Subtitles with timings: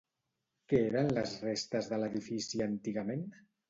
[0.73, 3.29] Què eren les restes de l'edifici antigament?